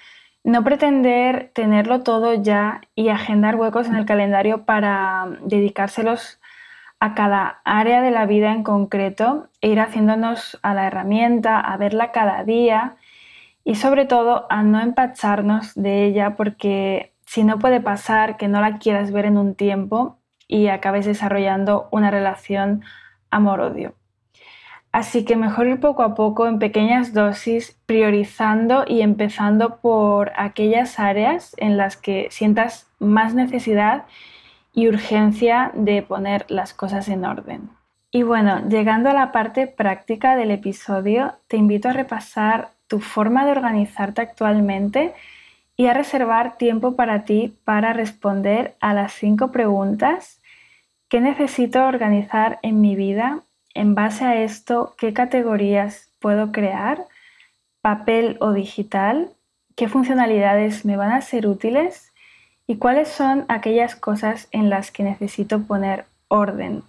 no 0.44 0.64
pretender 0.64 1.52
tenerlo 1.54 2.04
todo 2.04 2.34
ya 2.34 2.82
y 2.96 3.10
agendar 3.10 3.56
huecos 3.56 3.88
en 3.88 3.96
el 3.96 4.06
calendario 4.06 4.66
para 4.66 5.28
dedicárselos 5.46 6.40
a 7.00 7.16
cada 7.16 7.62
área 7.66 8.02
de 8.02 8.12
la 8.12 8.26
vida 8.26 8.52
en 8.52 8.64
concreto 8.64 9.48
e 9.62 9.70
ir 9.70 9.80
haciéndonos 9.80 10.60
a 10.62 10.74
la 10.74 10.86
herramienta, 10.88 11.60
a 11.60 11.78
verla 11.78 12.12
cada 12.12 12.44
día 12.44 12.98
y 13.64 13.76
sobre 13.76 14.06
todo 14.06 14.46
a 14.50 14.64
no 14.64 14.80
empacharnos 14.80 15.74
de 15.76 16.06
ella 16.06 16.36
porque 16.36 17.14
si 17.26 17.44
no 17.44 17.60
puede 17.60 17.80
pasar 17.80 18.38
que 18.38 18.48
no 18.48 18.62
la 18.62 18.78
quieras 18.78 19.12
ver 19.12 19.26
en 19.26 19.38
un 19.38 19.56
tiempo 19.56 20.18
y 20.48 20.68
acabes 20.68 21.06
desarrollando 21.06 21.88
una 21.92 22.12
relación 22.12 22.84
amor-odio. 23.32 23.96
Así 24.92 25.26
que 25.26 25.36
mejor 25.36 25.66
ir 25.66 25.80
poco 25.80 26.04
a 26.04 26.14
poco 26.14 26.48
en 26.48 26.60
pequeñas 26.60 27.14
dosis, 27.14 27.76
priorizando 27.88 28.86
y 28.88 29.02
empezando 29.02 29.78
por 29.78 30.32
aquellas 30.36 31.00
áreas 31.00 31.56
en 31.58 31.78
las 31.78 31.98
que 31.98 32.28
sientas 32.30 32.88
más 33.00 33.34
necesidad 33.34 34.06
y 34.72 34.88
urgencia 34.88 35.72
de 35.74 36.04
poner 36.04 36.46
las 36.50 36.76
cosas 36.76 37.10
en 37.10 37.26
orden. 37.26 37.72
Y 38.12 38.22
bueno, 38.22 38.62
llegando 38.70 39.10
a 39.10 39.14
la 39.14 39.32
parte 39.32 39.66
práctica 39.66 40.36
del 40.36 40.52
episodio, 40.52 41.34
te 41.48 41.58
invito 41.58 41.90
a 41.90 41.94
repasar 41.94 42.70
tu 42.94 43.00
forma 43.00 43.44
de 43.44 43.54
organizarte 43.54 44.22
actualmente 44.22 45.16
y 45.76 45.88
a 45.88 45.96
reservar 45.96 46.60
tiempo 46.60 46.96
para 46.96 47.26
ti 47.26 47.58
para 47.66 47.92
responder 47.92 48.76
a 48.82 48.94
las 48.94 49.14
cinco 49.14 49.52
preguntas 49.52 50.40
que 51.10 51.20
necesito 51.20 51.84
organizar 51.88 52.60
en 52.62 52.82
mi 52.82 52.96
vida. 52.96 53.42
En 53.74 53.96
base 53.96 54.26
a 54.26 54.36
esto, 54.44 54.94
¿qué 55.00 55.12
categorías 55.12 56.14
puedo 56.20 56.52
crear? 56.52 57.08
papel 57.82 58.38
o 58.42 58.54
digital, 58.54 59.32
qué 59.76 59.88
funcionalidades 59.88 60.86
me 60.86 60.96
van 60.96 61.14
a 61.14 61.22
ser 61.22 61.48
útiles 61.48 62.14
y 62.68 62.78
cuáles 62.78 63.08
son 63.08 63.46
aquellas 63.48 63.96
cosas 63.96 64.48
en 64.52 64.70
las 64.70 64.92
que 64.92 65.02
necesito 65.02 65.64
poner 65.64 66.06
orden. 66.28 66.84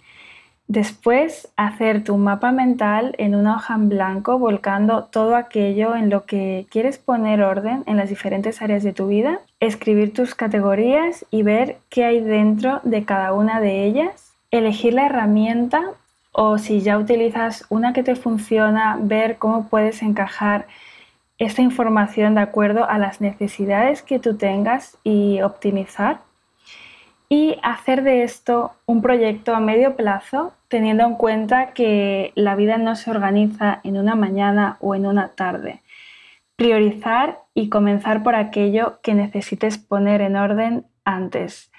Después, 0.67 1.47
hacer 1.57 2.03
tu 2.03 2.17
mapa 2.17 2.51
mental 2.51 3.13
en 3.19 3.35
una 3.35 3.55
hoja 3.55 3.75
en 3.75 3.87
blanco, 3.87 4.39
volcando 4.39 5.03
todo 5.03 5.35
aquello 5.35 5.95
en 5.95 6.09
lo 6.09 6.25
que 6.25 6.65
quieres 6.71 6.97
poner 6.97 7.43
orden 7.43 7.83
en 7.85 7.97
las 7.97 8.09
diferentes 8.09 8.63
áreas 8.63 8.81
de 8.81 8.91
tu 8.91 9.07
vida, 9.07 9.39
escribir 9.59 10.13
tus 10.13 10.33
categorías 10.33 11.23
y 11.29 11.43
ver 11.43 11.77
qué 11.89 12.05
hay 12.05 12.19
dentro 12.19 12.81
de 12.83 13.05
cada 13.05 13.33
una 13.33 13.59
de 13.59 13.85
ellas, 13.85 14.33
elegir 14.49 14.95
la 14.95 15.05
herramienta 15.05 15.83
o 16.31 16.57
si 16.57 16.81
ya 16.81 16.97
utilizas 16.97 17.65
una 17.69 17.93
que 17.93 18.03
te 18.03 18.15
funciona, 18.15 18.97
ver 18.99 19.37
cómo 19.37 19.69
puedes 19.69 20.01
encajar 20.01 20.65
esta 21.37 21.61
información 21.61 22.35
de 22.35 22.41
acuerdo 22.41 22.89
a 22.89 22.97
las 22.97 23.21
necesidades 23.21 24.01
que 24.01 24.19
tú 24.19 24.35
tengas 24.35 24.97
y 25.03 25.41
optimizar 25.41 26.21
y 27.29 27.57
hacer 27.63 28.03
de 28.03 28.23
esto 28.23 28.73
un 28.85 29.01
proyecto 29.01 29.55
a 29.55 29.59
medio 29.59 29.95
plazo, 29.95 30.53
teniendo 30.67 31.03
en 31.05 31.15
cuenta 31.15 31.73
que 31.73 32.31
la 32.35 32.55
vida 32.55 32.77
no 32.77 32.95
se 32.95 33.11
organiza 33.11 33.79
en 33.83 33.97
una 33.97 34.15
mañana 34.15 34.77
o 34.79 34.95
en 34.95 35.05
una 35.05 35.29
tarde. 35.29 35.81
Priorizar 36.55 37.39
y 37.53 37.69
comenzar 37.69 38.23
por 38.23 38.35
aquello 38.35 38.99
que 39.01 39.13
necesites 39.13 39.77
poner 39.77 40.21
en 40.21 40.35
orden 40.35 40.85
antes 41.03 41.71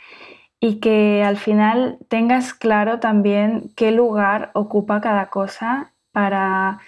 y 0.60 0.80
que 0.80 1.22
al 1.24 1.36
final 1.36 1.98
tengas 2.08 2.54
claro 2.54 2.98
también 2.98 3.70
qué 3.76 3.92
lugar 3.92 4.50
ocupa 4.54 5.00
cada 5.00 5.26
cosa 5.26 5.92
para 6.12 6.78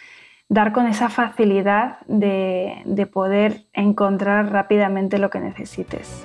dar 0.49 0.73
con 0.73 0.87
esa 0.87 1.11
facilidad 1.11 1.99
de, 2.07 2.83
de 2.87 3.07
poder 3.07 3.67
encontrar 3.75 4.51
rápidamente 4.51 5.19
lo 5.19 5.29
que 5.31 5.41
necesites. 5.41 6.23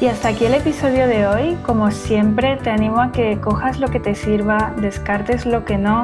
Y 0.00 0.06
hasta 0.06 0.28
aquí 0.28 0.44
el 0.44 0.54
episodio 0.54 1.06
de 1.06 1.26
hoy. 1.26 1.56
Como 1.62 1.90
siempre, 1.90 2.56
te 2.56 2.70
animo 2.70 3.00
a 3.00 3.12
que 3.12 3.40
cojas 3.40 3.78
lo 3.78 3.88
que 3.88 4.00
te 4.00 4.14
sirva, 4.14 4.74
descartes 4.76 5.46
lo 5.46 5.64
que 5.64 5.78
no. 5.78 6.02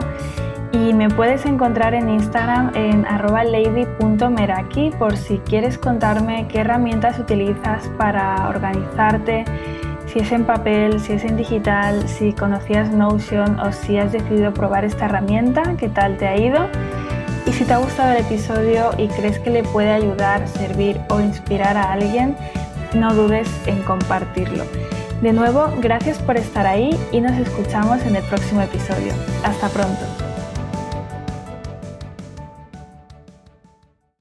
Y 0.72 0.94
me 0.94 1.10
puedes 1.10 1.44
encontrar 1.44 1.94
en 1.94 2.08
Instagram 2.08 2.70
en 2.76 3.02
lady.meraki 3.02 4.90
por 4.98 5.16
si 5.16 5.38
quieres 5.38 5.76
contarme 5.76 6.46
qué 6.48 6.60
herramientas 6.60 7.18
utilizas 7.18 7.88
para 7.98 8.48
organizarte, 8.48 9.44
si 10.06 10.20
es 10.20 10.30
en 10.30 10.44
papel, 10.44 11.00
si 11.00 11.14
es 11.14 11.24
en 11.24 11.36
digital, 11.36 12.08
si 12.08 12.32
conocías 12.32 12.90
Notion 12.92 13.58
o 13.58 13.72
si 13.72 13.98
has 13.98 14.12
decidido 14.12 14.54
probar 14.54 14.84
esta 14.84 15.06
herramienta, 15.06 15.74
qué 15.76 15.88
tal 15.88 16.16
te 16.16 16.28
ha 16.28 16.36
ido. 16.36 16.68
Y 17.46 17.52
si 17.52 17.64
te 17.64 17.72
ha 17.72 17.78
gustado 17.78 18.12
el 18.12 18.18
episodio 18.18 18.90
y 18.96 19.08
crees 19.08 19.40
que 19.40 19.50
le 19.50 19.64
puede 19.64 19.90
ayudar, 19.90 20.46
servir 20.46 21.00
o 21.08 21.20
inspirar 21.20 21.76
a 21.76 21.92
alguien, 21.92 22.36
no 22.94 23.14
dudes 23.14 23.48
en 23.66 23.82
compartirlo. 23.82 24.64
De 25.22 25.32
nuevo, 25.32 25.72
gracias 25.80 26.18
por 26.18 26.36
estar 26.36 26.66
ahí 26.66 26.98
y 27.12 27.20
nos 27.20 27.32
escuchamos 27.38 28.00
en 28.02 28.16
el 28.16 28.22
próximo 28.24 28.62
episodio. 28.62 29.12
Hasta 29.44 29.68
pronto. 29.68 30.29